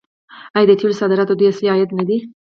[0.55, 2.17] آیا د تیلو صادرات د دوی اصلي عاید نه دی؟